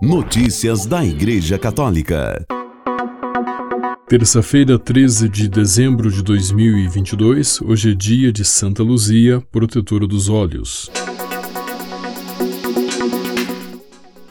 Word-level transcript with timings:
Notícias 0.00 0.86
da 0.86 1.04
Igreja 1.04 1.58
Católica. 1.58 2.46
Terça-feira, 4.08 4.78
13 4.78 5.28
de 5.28 5.48
dezembro 5.48 6.08
de 6.08 6.22
2022, 6.22 7.60
hoje 7.62 7.90
é 7.90 7.94
dia 7.94 8.32
de 8.32 8.44
Santa 8.44 8.84
Luzia, 8.84 9.42
protetora 9.50 10.06
dos 10.06 10.28
olhos. 10.28 10.88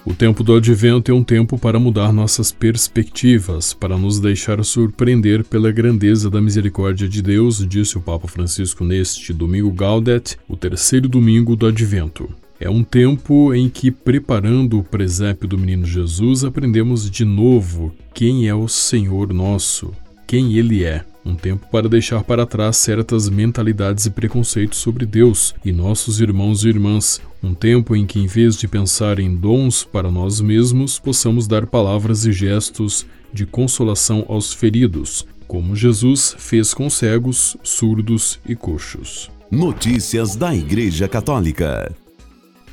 O 0.05 0.13
tempo 0.13 0.41
do 0.41 0.55
advento 0.55 1.11
é 1.11 1.13
um 1.13 1.21
tempo 1.21 1.59
para 1.59 1.77
mudar 1.77 2.13
nossas 2.13 2.49
perspectivas, 2.49 3.73
para 3.73 3.97
nos 3.97 4.21
deixar 4.21 4.63
surpreender 4.63 5.43
pela 5.43 5.69
grandeza 5.69 6.29
da 6.29 6.39
misericórdia 6.39 7.09
de 7.09 7.21
Deus, 7.21 7.67
disse 7.67 7.97
o 7.97 8.01
Papa 8.01 8.29
Francisco 8.29 8.85
neste 8.85 9.33
domingo 9.33 9.69
Gaudet, 9.73 10.37
o 10.47 10.55
terceiro 10.55 11.09
domingo 11.09 11.57
do 11.57 11.67
advento. 11.67 12.29
É 12.59 12.69
um 12.69 12.83
tempo 12.83 13.53
em 13.53 13.69
que, 13.69 13.91
preparando 13.91 14.79
o 14.79 14.83
presépio 14.83 15.47
do 15.47 15.57
menino 15.57 15.85
Jesus, 15.85 16.43
aprendemos 16.43 17.09
de 17.09 17.23
novo 17.23 17.93
quem 18.13 18.47
é 18.47 18.55
o 18.55 18.67
Senhor 18.67 19.31
nosso, 19.31 19.93
quem 20.25 20.57
Ele 20.57 20.83
é. 20.83 21.05
Um 21.23 21.35
tempo 21.35 21.67
para 21.69 21.89
deixar 21.89 22.23
para 22.23 22.45
trás 22.45 22.77
certas 22.77 23.29
mentalidades 23.29 24.05
e 24.05 24.09
preconceitos 24.09 24.79
sobre 24.79 25.05
Deus 25.05 25.53
e 25.63 25.73
nossos 25.73 26.21
irmãos 26.21 26.63
e 26.63 26.69
irmãs. 26.69 27.21
Um 27.43 27.53
tempo 27.53 27.95
em 27.95 28.05
que, 28.05 28.17
em 28.17 28.27
vez 28.27 28.55
de 28.57 28.67
pensar 28.67 29.19
em 29.19 29.35
dons 29.35 29.83
para 29.83 30.09
nós 30.09 30.39
mesmos, 30.41 30.97
possamos 30.97 31.45
dar 31.45 31.67
palavras 31.67 32.25
e 32.25 32.31
gestos 32.31 33.05
de 33.31 33.45
consolação 33.45 34.25
aos 34.29 34.53
feridos, 34.53 35.27
como 35.47 35.75
Jesus 35.75 36.33
fez 36.39 36.73
com 36.73 36.89
cegos, 36.89 37.57
surdos 37.61 38.39
e 38.47 38.55
coxos. 38.55 39.29
Notícias 39.51 40.35
da 40.35 40.55
Igreja 40.55 41.07
Católica. 41.07 41.93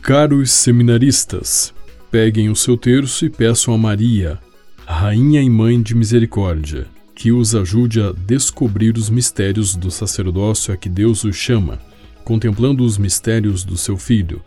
Caros 0.05 0.51
seminaristas, 0.51 1.73
peguem 2.11 2.51
o 2.51 2.55
seu 2.55 2.77
terço 2.77 3.25
e 3.25 3.31
peçam 3.31 3.73
a 3.73 3.79
Maria, 3.79 4.39
Rainha 4.85 5.41
e 5.41 5.49
Mãe 5.49 5.81
de 5.81 5.95
Misericórdia, 5.95 6.87
que 7.15 7.33
os 7.33 7.55
ajude 7.55 8.03
a 8.03 8.13
descobrir 8.13 8.99
os 8.99 9.09
mistérios 9.09 9.75
do 9.75 9.91
sacerdócio 9.91 10.75
a 10.75 10.77
que 10.77 10.91
Deus 10.91 11.25
os 11.25 11.35
chama, 11.35 11.79
contemplando 12.23 12.85
os 12.85 12.99
mistérios 12.99 13.65
do 13.65 13.79
seu 13.79 13.97
Filho, 13.97 14.43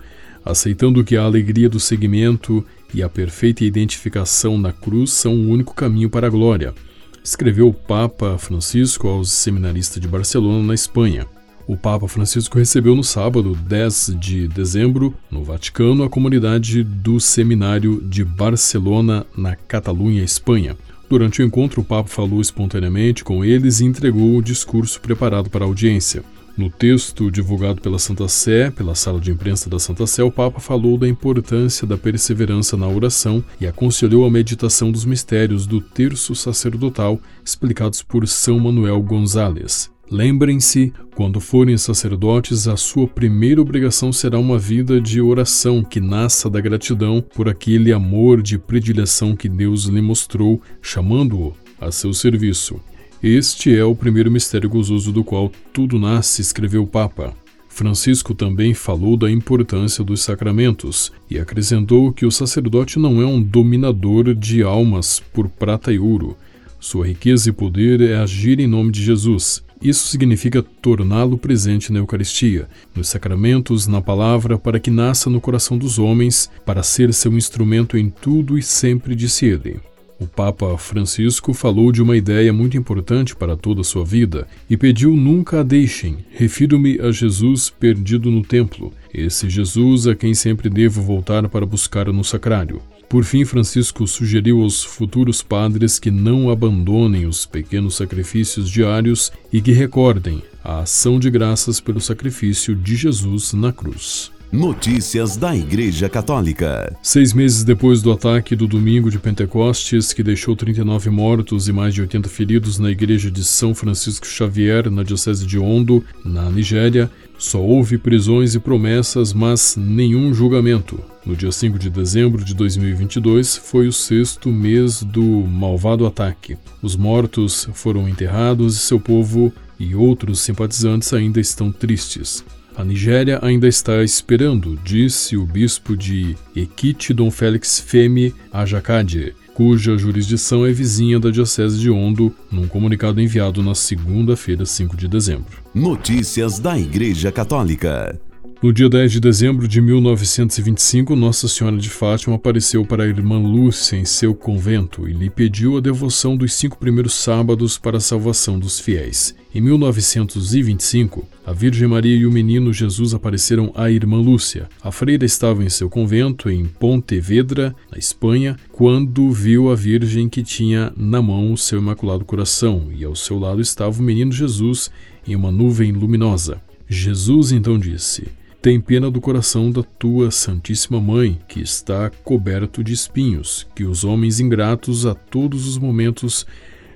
aceitando 0.45 1.03
que 1.03 1.17
a 1.17 1.23
alegria 1.23 1.67
do 1.67 1.79
seguimento 1.79 2.63
e 2.93 3.01
a 3.01 3.09
perfeita 3.09 3.65
identificação 3.65 4.59
na 4.59 4.71
cruz 4.71 5.11
são 5.11 5.33
o 5.33 5.49
único 5.49 5.73
caminho 5.73 6.07
para 6.07 6.27
a 6.27 6.29
glória, 6.29 6.75
escreveu 7.23 7.67
o 7.67 7.73
Papa 7.73 8.37
Francisco 8.37 9.07
aos 9.07 9.31
seminaristas 9.31 9.99
de 9.99 10.07
Barcelona, 10.07 10.67
na 10.67 10.75
Espanha. 10.75 11.25
O 11.67 11.75
Papa 11.75 12.07
Francisco 12.07 12.57
recebeu 12.57 12.95
no 12.95 13.03
sábado, 13.03 13.53
10 13.53 14.15
de 14.17 14.47
dezembro, 14.47 15.13
no 15.29 15.43
Vaticano, 15.43 16.05
a 16.05 16.09
comunidade 16.09 16.81
do 16.81 17.19
Seminário 17.19 18.01
de 18.01 18.23
Barcelona, 18.23 19.25
na 19.35 19.53
Catalunha, 19.53 20.23
Espanha. 20.23 20.77
Durante 21.09 21.41
o 21.41 21.45
encontro, 21.45 21.81
o 21.81 21.83
Papa 21.83 22.07
falou 22.07 22.39
espontaneamente 22.39 23.21
com 23.21 23.43
eles 23.43 23.81
e 23.81 23.85
entregou 23.85 24.37
o 24.37 24.41
discurso 24.41 25.01
preparado 25.01 25.49
para 25.49 25.65
a 25.65 25.67
audiência. 25.67 26.23
No 26.57 26.69
texto 26.69 27.29
divulgado 27.29 27.81
pela 27.81 27.99
Santa 27.99 28.29
Sé, 28.29 28.71
pela 28.71 28.95
sala 28.95 29.19
de 29.19 29.29
imprensa 29.29 29.69
da 29.69 29.77
Santa 29.77 30.07
Sé, 30.07 30.23
o 30.23 30.31
Papa 30.31 30.61
falou 30.61 30.97
da 30.97 31.07
importância 31.07 31.85
da 31.85 31.97
perseverança 31.97 32.77
na 32.77 32.87
oração 32.87 33.43
e 33.59 33.67
aconselhou 33.67 34.25
a 34.25 34.31
meditação 34.31 34.89
dos 34.89 35.03
mistérios 35.03 35.67
do 35.67 35.81
terço 35.81 36.33
sacerdotal 36.33 37.19
explicados 37.43 38.01
por 38.01 38.25
São 38.25 38.57
Manuel 38.57 39.01
González. 39.01 39.96
Lembrem-se, 40.09 40.93
quando 41.15 41.41
forem 41.41 41.77
sacerdotes, 41.77 42.65
a 42.65 42.77
sua 42.77 43.05
primeira 43.05 43.61
obrigação 43.61 44.13
será 44.13 44.39
uma 44.39 44.57
vida 44.57 45.01
de 45.01 45.19
oração 45.19 45.83
que 45.83 45.99
nasça 45.99 46.49
da 46.49 46.61
gratidão 46.61 47.21
por 47.21 47.49
aquele 47.49 47.91
amor 47.91 48.41
de 48.41 48.57
predileção 48.57 49.35
que 49.35 49.49
Deus 49.49 49.83
lhe 49.83 50.01
mostrou, 50.01 50.61
chamando-o 50.81 51.53
a 51.79 51.91
seu 51.91 52.13
serviço. 52.13 52.79
Este 53.21 53.75
é 53.75 53.83
o 53.83 53.93
primeiro 53.93 54.31
mistério 54.31 54.69
gozoso 54.69 55.11
do 55.11 55.25
qual 55.25 55.51
tudo 55.73 55.99
nasce, 55.99 56.41
escreveu 56.41 56.83
o 56.83 56.87
Papa. 56.87 57.33
Francisco 57.67 58.33
também 58.33 58.73
falou 58.73 59.17
da 59.17 59.29
importância 59.29 60.05
dos 60.05 60.21
sacramentos 60.21 61.11
e 61.29 61.37
acrescentou 61.37 62.13
que 62.13 62.25
o 62.25 62.31
sacerdote 62.31 62.97
não 62.97 63.21
é 63.21 63.25
um 63.25 63.41
dominador 63.41 64.33
de 64.33 64.63
almas 64.63 65.21
por 65.33 65.49
prata 65.49 65.91
e 65.91 65.99
ouro. 65.99 66.37
Sua 66.79 67.05
riqueza 67.07 67.49
e 67.49 67.51
poder 67.51 67.99
é 67.99 68.15
agir 68.15 68.61
em 68.61 68.67
nome 68.67 68.91
de 68.91 69.03
Jesus 69.03 69.66
isso 69.81 70.07
significa 70.07 70.63
torná-lo 70.81 71.37
presente 71.37 71.91
na 71.91 71.99
Eucaristia, 71.99 72.67
nos 72.95 73.09
sacramentos, 73.09 73.87
na 73.87 74.01
palavra, 74.01 74.57
para 74.57 74.79
que 74.79 74.89
nasça 74.89 75.29
no 75.29 75.39
coração 75.39 75.77
dos 75.77 75.99
homens, 75.99 76.49
para 76.65 76.83
ser 76.83 77.13
seu 77.13 77.33
instrumento 77.37 77.97
em 77.97 78.09
tudo 78.09 78.57
e 78.57 78.63
sempre, 78.63 79.15
disse 79.15 79.45
ele. 79.45 79.79
O 80.19 80.25
Papa 80.25 80.75
Francisco 80.79 81.53
falou 81.53 81.91
de 81.91 82.01
uma 82.01 82.17
ideia 82.17 82.51
muito 82.51 82.75
importante 82.75 83.35
para 83.35 83.55
toda 83.55 83.81
a 83.81 83.83
sua 83.83 84.03
vida 84.03 84.47
e 84.67 84.75
pediu 84.75 85.15
nunca 85.15 85.59
a 85.59 85.63
deixem. 85.63 86.17
Refiro-me 86.31 86.99
a 86.99 87.11
Jesus 87.11 87.69
perdido 87.69 88.31
no 88.31 88.41
templo, 88.41 88.91
esse 89.13 89.47
Jesus 89.47 90.07
a 90.07 90.15
quem 90.15 90.33
sempre 90.33 90.69
devo 90.69 91.03
voltar 91.03 91.47
para 91.47 91.67
buscar 91.67 92.11
no 92.11 92.23
sacrário. 92.23 92.81
Por 93.09 93.23
fim, 93.23 93.45
Francisco 93.45 94.05
sugeriu 94.05 94.61
aos 94.61 94.83
futuros 94.83 95.41
padres 95.41 95.97
que 95.97 96.11
não 96.11 96.49
abandonem 96.49 97.25
os 97.25 97.45
pequenos 97.45 97.95
sacrifícios 97.95 98.69
diários 98.69 99.31
e 99.51 99.61
que 99.61 99.71
recordem 99.71 100.43
a 100.61 100.79
ação 100.79 101.17
de 101.17 101.29
graças 101.29 101.79
pelo 101.79 102.01
sacrifício 102.01 102.75
de 102.75 102.97
Jesus 102.97 103.53
na 103.53 103.71
cruz. 103.71 104.31
Notícias 104.51 105.35
da 105.35 105.53
Igreja 105.53 106.07
Católica. 106.07 106.95
Seis 107.03 107.33
meses 107.33 107.65
depois 107.65 108.01
do 108.01 108.13
ataque 108.13 108.55
do 108.55 108.65
domingo 108.65 109.11
de 109.11 109.19
Pentecostes, 109.19 110.13
que 110.13 110.23
deixou 110.23 110.55
39 110.55 111.09
mortos 111.09 111.67
e 111.67 111.73
mais 111.73 111.93
de 111.93 111.99
80 111.99 112.29
feridos 112.29 112.79
na 112.79 112.89
igreja 112.89 113.29
de 113.29 113.43
São 113.43 113.75
Francisco 113.75 114.25
Xavier, 114.25 114.89
na 114.89 115.03
Diocese 115.03 115.45
de 115.45 115.59
Ondo, 115.59 116.01
na 116.23 116.49
Nigéria, 116.49 117.11
só 117.37 117.61
houve 117.61 117.97
prisões 117.97 118.55
e 118.55 118.59
promessas, 118.59 119.33
mas 119.33 119.75
nenhum 119.77 120.33
julgamento. 120.33 120.97
No 121.25 121.35
dia 121.35 121.51
5 121.51 121.77
de 121.77 121.89
dezembro 121.89 122.43
de 122.43 122.55
2022 122.55 123.57
foi 123.57 123.87
o 123.87 123.93
sexto 123.93 124.49
mês 124.49 125.03
do 125.03 125.21
malvado 125.21 126.05
ataque. 126.05 126.57
Os 126.81 126.95
mortos 126.95 127.67
foram 127.73 128.07
enterrados 128.07 128.77
e 128.77 128.79
seu 128.79 128.99
povo 128.99 129.51
e 129.77 129.93
outros 129.93 130.39
simpatizantes 130.39 131.13
ainda 131.13 131.41
estão 131.41 131.69
tristes. 131.69 132.45
A 132.77 132.83
Nigéria 132.83 133.39
ainda 133.41 133.67
está 133.67 134.03
esperando, 134.03 134.77
disse 134.83 135.35
o 135.35 135.43
bispo 135.47 135.97
de 135.97 136.37
Ekiti, 136.55 137.11
Dom 137.11 137.31
Félix 137.31 137.79
Femi 137.79 138.35
Ajakade, 138.53 139.33
cuja 139.55 139.97
jurisdição 139.97 140.63
é 140.63 140.71
vizinha 140.71 141.19
da 141.19 141.31
Diocese 141.31 141.79
de 141.79 141.89
Ondo, 141.89 142.31
num 142.51 142.67
comunicado 142.67 143.19
enviado 143.19 143.63
na 143.63 143.73
segunda-feira, 143.73 144.63
5 144.63 144.95
de 144.95 145.07
dezembro. 145.07 145.63
Notícias 145.73 146.59
da 146.59 146.77
Igreja 146.77 147.31
Católica. 147.31 148.21
No 148.59 148.73
dia 148.73 148.89
10 148.89 149.11
de 149.11 149.19
dezembro 149.19 149.67
de 149.67 149.79
1925, 149.79 151.15
Nossa 151.15 151.47
Senhora 151.47 151.77
de 151.77 151.91
Fátima 151.91 152.37
apareceu 152.37 152.83
para 152.83 153.03
a 153.03 153.07
irmã 153.07 153.37
Lúcia 153.37 153.95
em 153.95 154.03
seu 154.03 154.33
convento 154.33 155.07
e 155.07 155.13
lhe 155.13 155.29
pediu 155.29 155.77
a 155.77 155.79
devoção 155.79 156.35
dos 156.35 156.55
cinco 156.55 156.75
primeiros 156.75 157.13
sábados 157.13 157.77
para 157.77 157.97
a 157.97 157.99
salvação 158.01 158.57
dos 158.57 158.79
fiéis. 158.79 159.35
Em 159.53 159.61
1925, 159.61 161.23
a 161.45 161.53
Virgem 161.53 161.87
Maria 161.87 162.15
e 162.15 162.25
o 162.25 162.31
menino 162.31 162.73
Jesus 162.73 163.13
apareceram 163.13 163.71
à 163.75 163.91
irmã 163.91 164.17
Lúcia. 164.17 164.67
A 164.81 164.91
freira 164.91 165.23
estava 165.23 165.63
em 165.63 165.69
seu 165.69 165.87
convento 165.87 166.49
em 166.49 166.65
Pontevedra, 166.65 167.75
na 167.91 167.99
Espanha, 167.99 168.57
quando 168.71 169.29
viu 169.29 169.69
a 169.69 169.75
Virgem 169.75 170.27
que 170.27 170.41
tinha 170.41 170.91
na 170.97 171.21
mão 171.21 171.53
o 171.53 171.57
seu 171.57 171.77
imaculado 171.77 172.25
coração 172.25 172.87
e 172.91 173.05
ao 173.05 173.15
seu 173.15 173.37
lado 173.37 173.61
estava 173.61 173.99
o 173.99 174.03
menino 174.03 174.31
Jesus 174.31 174.89
em 175.27 175.35
uma 175.35 175.51
nuvem 175.51 175.91
luminosa. 175.91 176.59
Jesus 176.89 177.51
então 177.51 177.77
disse: 177.77 178.23
tem 178.61 178.81
pena 178.81 179.09
do 179.09 179.21
coração 179.21 179.71
da 179.71 179.83
tua 179.83 180.31
Santíssima 180.31 180.99
Mãe, 180.99 181.39
que 181.47 181.61
está 181.61 182.09
coberto 182.23 182.83
de 182.83 182.91
espinhos, 182.91 183.67
que 183.75 183.83
os 183.83 184.03
homens 184.03 184.39
ingratos 184.39 185.05
a 185.05 185.13
todos 185.13 185.67
os 185.67 185.77
momentos 185.77 186.45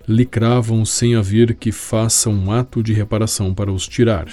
lhe 0.08 0.26
cravam 0.26 0.84
sem 0.84 1.16
haver 1.16 1.56
que 1.56 1.72
faça 1.72 2.30
um 2.30 2.52
ato 2.52 2.82
de 2.82 2.94
reparação 2.94 3.54
para 3.54 3.72
os 3.72 3.88
tirar. 3.88 4.28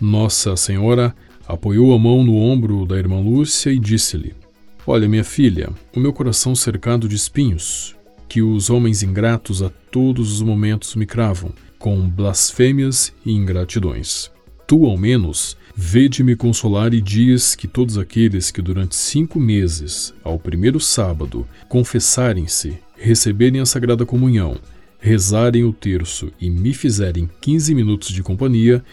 Nossa 0.00 0.56
Senhora 0.56 1.14
apoiou 1.46 1.94
a 1.94 1.98
mão 1.98 2.24
no 2.24 2.36
ombro 2.36 2.86
da 2.86 2.96
irmã 2.96 3.20
Lúcia 3.20 3.70
e 3.70 3.78
disse-lhe: 3.78 4.34
Olha, 4.86 5.08
minha 5.08 5.24
filha, 5.24 5.70
o 5.94 6.00
meu 6.00 6.12
coração 6.12 6.54
cercado 6.54 7.06
de 7.06 7.14
espinhos, 7.14 7.94
que 8.28 8.40
os 8.40 8.70
homens 8.70 9.02
ingratos 9.02 9.62
a 9.62 9.70
todos 9.90 10.32
os 10.32 10.42
momentos 10.42 10.96
me 10.96 11.04
cravam, 11.04 11.52
com 11.78 12.08
blasfêmias 12.08 13.12
e 13.26 13.32
ingratidões. 13.32 14.30
Tu, 14.66 14.86
ao 14.86 14.96
menos, 14.96 15.56
Vede-me 15.74 16.36
consolar 16.36 16.92
e 16.92 17.00
diz 17.00 17.54
que 17.54 17.66
todos 17.66 17.96
aqueles 17.96 18.50
que 18.50 18.60
durante 18.60 18.94
cinco 18.94 19.40
meses, 19.40 20.12
ao 20.22 20.38
primeiro 20.38 20.78
sábado, 20.78 21.46
confessarem-se, 21.68 22.78
receberem 22.94 23.60
a 23.60 23.66
Sagrada 23.66 24.04
Comunhão, 24.04 24.58
rezarem 24.98 25.64
o 25.64 25.72
terço 25.72 26.30
e 26.40 26.50
me 26.50 26.74
fizerem 26.74 27.28
quinze 27.40 27.74
minutos 27.74 28.10
de 28.10 28.22
companhia, 28.22 28.84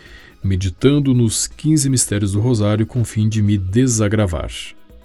meditando 0.41 1.13
nos 1.13 1.47
quinze 1.47 1.89
mistérios 1.89 2.31
do 2.31 2.39
Rosário 2.39 2.85
com 2.85 3.03
fim 3.03 3.27
de 3.27 3.41
me 3.41 3.57
desagravar. 3.57 4.49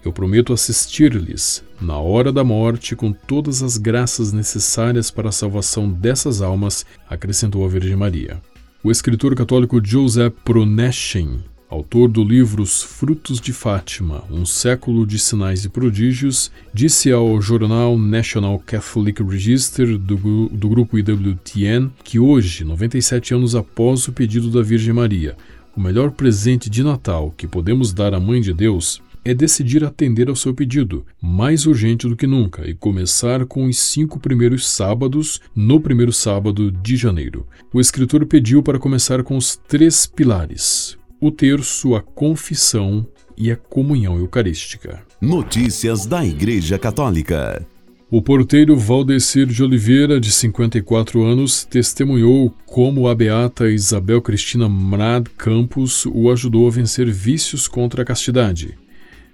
Eu 0.04 0.12
prometo 0.12 0.52
assistir-lhes, 0.52 1.64
na 1.80 1.98
hora 1.98 2.30
da 2.30 2.44
morte, 2.44 2.94
com 2.94 3.10
todas 3.10 3.62
as 3.62 3.76
graças 3.78 4.32
necessárias 4.32 5.10
para 5.10 5.30
a 5.30 5.32
salvação 5.32 5.90
dessas 5.90 6.40
almas, 6.40 6.86
acrescentou 7.08 7.64
a 7.64 7.68
Virgem 7.68 7.96
Maria. 7.96 8.40
O 8.82 8.90
escritor 8.90 9.34
católico 9.34 9.80
Joseph 9.82 10.34
Proneschen, 10.44 11.40
autor 11.74 12.08
do 12.08 12.22
livro 12.22 12.62
Os 12.62 12.82
Frutos 12.82 13.40
de 13.40 13.52
Fátima, 13.52 14.22
um 14.30 14.46
século 14.46 15.04
de 15.04 15.18
sinais 15.18 15.64
e 15.64 15.68
prodígios, 15.68 16.50
disse 16.72 17.10
ao 17.10 17.40
jornal 17.42 17.98
National 17.98 18.60
Catholic 18.64 19.20
Register 19.22 19.98
do, 19.98 20.48
do 20.48 20.68
grupo 20.68 20.96
IWTN 20.96 21.90
que 22.04 22.18
hoje, 22.18 22.64
97 22.64 23.34
anos 23.34 23.56
após 23.56 24.06
o 24.06 24.12
pedido 24.12 24.50
da 24.50 24.62
Virgem 24.62 24.94
Maria, 24.94 25.36
o 25.76 25.80
melhor 25.80 26.12
presente 26.12 26.70
de 26.70 26.84
Natal 26.84 27.34
que 27.36 27.48
podemos 27.48 27.92
dar 27.92 28.14
à 28.14 28.20
Mãe 28.20 28.40
de 28.40 28.54
Deus 28.54 29.02
é 29.24 29.34
decidir 29.34 29.82
atender 29.82 30.28
ao 30.28 30.36
seu 30.36 30.54
pedido, 30.54 31.04
mais 31.20 31.66
urgente 31.66 32.06
do 32.06 32.14
que 32.14 32.26
nunca, 32.26 32.68
e 32.68 32.74
começar 32.74 33.46
com 33.46 33.64
os 33.64 33.78
cinco 33.78 34.20
primeiros 34.20 34.68
sábados, 34.68 35.40
no 35.56 35.80
primeiro 35.80 36.12
sábado 36.12 36.70
de 36.70 36.94
janeiro. 36.94 37.46
O 37.72 37.80
escritor 37.80 38.24
pediu 38.26 38.62
para 38.62 38.78
começar 38.78 39.24
com 39.24 39.36
os 39.36 39.56
três 39.56 40.06
pilares: 40.06 40.96
o 41.26 41.30
terço, 41.30 41.94
a 41.94 42.02
confissão 42.02 43.06
e 43.34 43.50
a 43.50 43.56
comunhão 43.56 44.18
eucarística. 44.18 45.02
Notícias 45.18 46.04
da 46.04 46.22
Igreja 46.22 46.78
Católica. 46.78 47.66
O 48.10 48.20
porteiro 48.20 48.76
Valdecir 48.76 49.46
de 49.46 49.62
Oliveira, 49.62 50.20
de 50.20 50.30
54 50.30 51.22
anos, 51.22 51.64
testemunhou 51.64 52.54
como 52.66 53.08
a 53.08 53.14
beata 53.14 53.70
Isabel 53.70 54.20
Cristina 54.20 54.68
Mrad 54.68 55.28
Campos 55.38 56.04
o 56.04 56.30
ajudou 56.30 56.68
a 56.68 56.70
vencer 56.70 57.10
vícios 57.10 57.66
contra 57.66 58.02
a 58.02 58.04
castidade. 58.04 58.76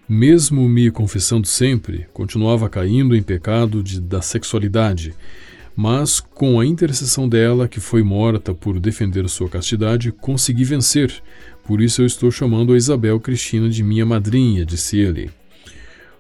Mesmo 0.09 0.69
me 0.69 0.93
confessando 0.93 1.49
sempre, 1.49 2.07
continuava 2.13 2.69
caindo 2.69 3.17
em 3.17 3.23
pecado 3.23 3.83
de, 3.83 4.01
da 4.01 4.23
sexualidade, 4.23 5.13
mas 5.75 6.21
com 6.21 6.61
a 6.61 6.67
intercessão 6.67 7.29
dela, 7.29 7.67
que 7.67 7.81
foi 7.81 8.03
morta 8.03 8.55
por 8.55 8.79
defender 8.79 9.29
sua 9.29 9.49
castidade, 9.49 10.13
consegui 10.13 10.63
vencer. 10.63 11.23
Por 11.71 11.81
isso 11.81 12.03
eu 12.03 12.07
estou 12.07 12.33
chamando 12.33 12.73
a 12.73 12.77
Isabel 12.77 13.21
Cristina 13.21 13.71
de 13.71 13.85
minha 13.85 14.05
madrinha, 14.05 14.67
disse 14.67 14.99
ele. 14.99 15.31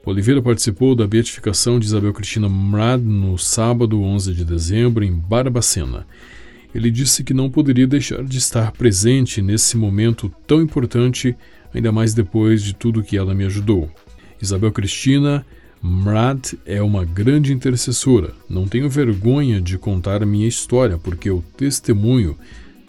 Oliveira 0.06 0.40
participou 0.40 0.94
da 0.94 1.08
beatificação 1.08 1.80
de 1.80 1.86
Isabel 1.86 2.12
Cristina 2.12 2.48
Mrad 2.48 3.02
no 3.02 3.36
sábado 3.36 4.00
11 4.00 4.32
de 4.32 4.44
dezembro 4.44 5.02
em 5.02 5.10
Barbacena. 5.10 6.06
Ele 6.72 6.88
disse 6.88 7.24
que 7.24 7.34
não 7.34 7.50
poderia 7.50 7.88
deixar 7.88 8.22
de 8.22 8.38
estar 8.38 8.70
presente 8.70 9.42
nesse 9.42 9.76
momento 9.76 10.32
tão 10.46 10.62
importante 10.62 11.34
ainda 11.74 11.90
mais 11.90 12.14
depois 12.14 12.62
de 12.62 12.72
tudo 12.72 13.02
que 13.02 13.16
ela 13.16 13.34
me 13.34 13.44
ajudou. 13.44 13.90
Isabel 14.40 14.70
Cristina 14.70 15.44
Mrad 15.82 16.52
é 16.64 16.80
uma 16.80 17.04
grande 17.04 17.52
intercessora. 17.52 18.34
Não 18.48 18.68
tenho 18.68 18.88
vergonha 18.88 19.60
de 19.60 19.76
contar 19.78 20.24
minha 20.24 20.46
história, 20.46 20.96
porque 20.96 21.28
o 21.28 21.42
testemunho 21.56 22.38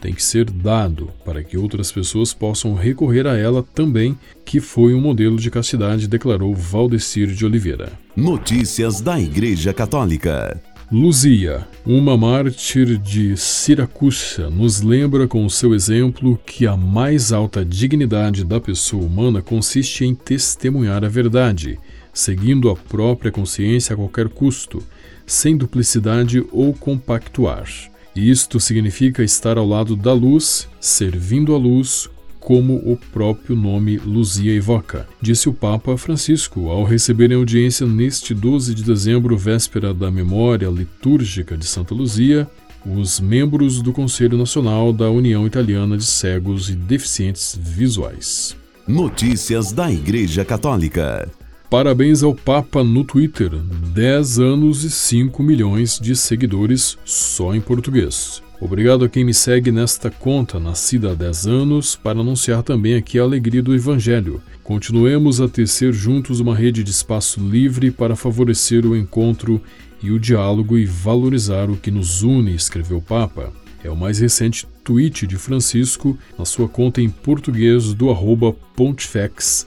tem 0.02 0.12
que 0.12 0.22
ser 0.22 0.50
dado 0.50 1.10
para 1.24 1.44
que 1.44 1.56
outras 1.56 1.92
pessoas 1.92 2.34
possam 2.34 2.74
recorrer 2.74 3.24
a 3.24 3.36
ela 3.38 3.62
também, 3.62 4.18
que 4.44 4.58
foi 4.58 4.94
um 4.94 5.00
modelo 5.00 5.36
de 5.36 5.48
castidade, 5.48 6.08
declarou 6.08 6.52
Valdecir 6.52 7.28
de 7.28 7.46
Oliveira. 7.46 7.92
Notícias 8.16 9.00
da 9.00 9.18
Igreja 9.18 9.72
Católica. 9.72 10.60
Luzia, 10.90 11.66
uma 11.86 12.18
mártir 12.18 12.98
de 12.98 13.36
Siracusa, 13.36 14.50
nos 14.50 14.82
lembra 14.82 15.28
com 15.28 15.46
o 15.46 15.50
seu 15.50 15.72
exemplo 15.72 16.38
que 16.44 16.66
a 16.66 16.76
mais 16.76 17.32
alta 17.32 17.64
dignidade 17.64 18.44
da 18.44 18.60
pessoa 18.60 19.04
humana 19.04 19.40
consiste 19.40 20.04
em 20.04 20.14
testemunhar 20.16 21.04
a 21.04 21.08
verdade, 21.08 21.78
seguindo 22.12 22.68
a 22.68 22.74
própria 22.74 23.30
consciência 23.30 23.94
a 23.94 23.96
qualquer 23.96 24.28
custo, 24.28 24.82
sem 25.24 25.56
duplicidade 25.56 26.44
ou 26.50 26.74
compactuar. 26.74 27.91
Isto 28.14 28.60
significa 28.60 29.22
estar 29.22 29.56
ao 29.56 29.66
lado 29.66 29.96
da 29.96 30.12
luz, 30.12 30.68
servindo 30.78 31.54
a 31.54 31.58
luz, 31.58 32.10
como 32.38 32.74
o 32.74 32.98
próprio 33.12 33.54
nome 33.54 33.96
Luzia 33.98 34.52
evoca, 34.52 35.06
disse 35.20 35.48
o 35.48 35.52
Papa 35.52 35.96
Francisco 35.96 36.68
ao 36.68 36.82
receber 36.82 37.30
em 37.30 37.36
audiência 37.36 37.86
neste 37.86 38.34
12 38.34 38.74
de 38.74 38.82
dezembro, 38.82 39.36
véspera 39.36 39.94
da 39.94 40.10
memória 40.10 40.68
litúrgica 40.68 41.56
de 41.56 41.64
Santa 41.64 41.94
Luzia, 41.94 42.50
os 42.84 43.20
membros 43.20 43.80
do 43.80 43.92
Conselho 43.92 44.36
Nacional 44.36 44.92
da 44.92 45.08
União 45.08 45.46
Italiana 45.46 45.96
de 45.96 46.04
Cegos 46.04 46.68
e 46.68 46.74
Deficientes 46.74 47.56
Visuais. 47.58 48.56
Notícias 48.88 49.70
da 49.70 49.90
Igreja 49.90 50.44
Católica. 50.44 51.30
Parabéns 51.72 52.22
ao 52.22 52.34
Papa 52.34 52.84
no 52.84 53.02
Twitter. 53.02 53.48
10 53.94 54.38
anos 54.38 54.84
e 54.84 54.90
5 54.90 55.42
milhões 55.42 55.98
de 55.98 56.14
seguidores 56.14 56.98
só 57.02 57.54
em 57.54 57.62
português. 57.62 58.42
Obrigado 58.60 59.06
a 59.06 59.08
quem 59.08 59.24
me 59.24 59.32
segue 59.32 59.72
nesta 59.72 60.10
conta, 60.10 60.60
nascida 60.60 61.12
há 61.12 61.14
10 61.14 61.46
anos, 61.46 61.96
para 61.96 62.20
anunciar 62.20 62.62
também 62.62 62.94
aqui 62.94 63.18
a 63.18 63.22
alegria 63.22 63.62
do 63.62 63.74
Evangelho. 63.74 64.38
Continuemos 64.62 65.40
a 65.40 65.48
tecer 65.48 65.94
juntos 65.94 66.40
uma 66.40 66.54
rede 66.54 66.84
de 66.84 66.90
espaço 66.90 67.40
livre 67.40 67.90
para 67.90 68.14
favorecer 68.14 68.84
o 68.84 68.94
encontro 68.94 69.58
e 70.02 70.10
o 70.10 70.20
diálogo 70.20 70.76
e 70.76 70.84
valorizar 70.84 71.70
o 71.70 71.76
que 71.78 71.90
nos 71.90 72.22
une, 72.22 72.54
escreveu 72.54 72.98
o 72.98 73.02
Papa. 73.02 73.50
É 73.82 73.90
o 73.90 73.96
mais 73.96 74.18
recente 74.18 74.66
tweet 74.84 75.26
de 75.26 75.36
Francisco 75.36 76.18
na 76.38 76.44
sua 76.44 76.68
conta 76.68 77.00
em 77.00 77.08
português 77.08 77.94
do 77.94 78.10
arroba 78.10 78.52
pontifex 78.76 79.66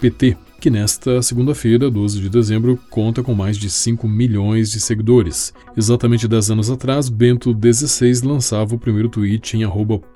pt 0.00 0.36
que 0.60 0.68
nesta 0.68 1.22
segunda-feira, 1.22 1.90
12 1.90 2.20
de 2.20 2.28
dezembro, 2.28 2.78
conta 2.90 3.22
com 3.22 3.34
mais 3.34 3.56
de 3.56 3.70
5 3.70 4.06
milhões 4.06 4.70
de 4.70 4.78
seguidores. 4.78 5.54
Exatamente 5.74 6.28
10 6.28 6.50
anos 6.50 6.70
atrás, 6.70 7.08
Bento 7.08 7.56
XVI 7.58 8.28
lançava 8.28 8.74
o 8.74 8.78
primeiro 8.78 9.08
tweet 9.08 9.56
em 9.56 9.64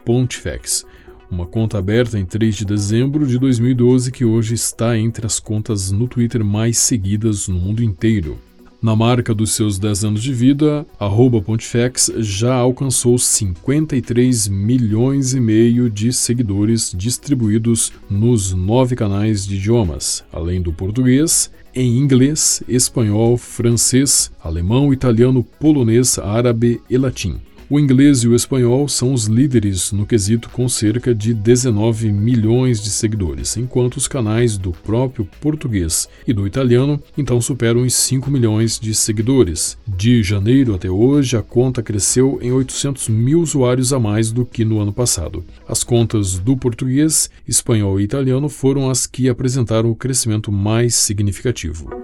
Pontifex, 0.05 0.85
uma 1.31 1.46
conta 1.46 1.79
aberta 1.79 2.19
em 2.19 2.26
3 2.26 2.56
de 2.56 2.64
dezembro 2.67 3.26
de 3.26 3.38
2012 3.38 4.12
que 4.12 4.26
hoje 4.26 4.52
está 4.52 4.99
entre 4.99 5.25
as 5.25 5.41
contas 5.41 5.91
no 5.91 6.06
Twitter 6.06 6.44
mais 6.44 6.76
seguidas 6.76 7.49
no 7.49 7.58
mundo 7.58 7.82
inteiro. 7.82 8.38
Na 8.85 8.95
marca 8.95 9.35
dos 9.35 9.53
seus 9.53 9.79
10 9.79 10.05
anos 10.05 10.23
de 10.23 10.31
vida, 10.31 10.87
arroba 11.01 11.41
Pontifex 11.41 12.13
já 12.19 12.55
alcançou 12.55 13.17
53 13.17 14.47
milhões 14.49 15.33
e 15.33 15.41
meio 15.41 15.89
de 15.89 16.13
seguidores 16.13 16.93
distribuídos 16.95 17.91
nos 18.11 18.53
nove 18.53 18.95
canais 18.95 19.47
de 19.47 19.57
idiomas, 19.57 20.23
além 20.31 20.61
do 20.61 20.71
português, 20.71 21.51
em 21.75 21.97
inglês, 21.97 22.63
espanhol, 22.69 23.39
francês, 23.39 24.31
alemão, 24.39 24.93
italiano, 24.93 25.43
polonês, 25.59 26.19
árabe 26.19 26.79
e 26.91 26.99
latim. 26.99 27.41
O 27.71 27.80
inglês 27.80 28.18
e 28.18 28.28
o 28.28 28.35
espanhol 28.35 28.87
são 28.88 29.14
os 29.14 29.25
líderes 29.25 29.90
no 29.90 30.04
quesito 30.04 30.50
com 30.50 30.68
cerca 30.68 31.14
de 31.14 31.33
19 31.33 32.12
milhões 32.12 32.83
de 32.83 32.90
seguidores, 32.90 33.56
enquanto 33.56 33.97
os 33.97 34.06
canais 34.06 34.59
do 34.59 34.71
próprio 34.71 35.26
português 35.40 36.06
e 36.26 36.35
do 36.35 36.47
italiano 36.47 37.02
então 37.16 37.40
superam 37.40 37.80
os 37.80 37.94
5 37.94 38.30
milhões 38.30 38.78
de 38.78 38.94
seguidores. 38.94 39.78
De 39.88 40.23
janeiro 40.23 40.75
até 40.75 40.90
hoje, 40.90 41.38
a 41.38 41.42
conta 41.42 41.83
cresceu 41.83 42.38
em 42.42 42.52
800 42.52 43.09
mil 43.09 43.40
usuários 43.40 43.94
a 43.94 43.99
mais 43.99 44.30
do 44.30 44.44
que 44.44 44.62
no 44.62 44.78
ano 44.78 44.92
passado. 44.92 45.42
As 45.66 45.83
contas 45.83 46.38
do 46.38 46.59
português, 46.59 47.30
espanhol 47.49 47.99
e 47.99 48.04
italiano 48.04 48.50
foram 48.50 48.90
as 48.90 49.06
que 49.06 49.26
apresentaram 49.26 49.90
o 49.90 49.97
crescimento 49.97 50.52
mais 50.52 50.94
significativo. 50.94 52.03